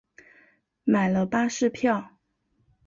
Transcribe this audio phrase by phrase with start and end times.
[0.83, 2.13] 买了巴士票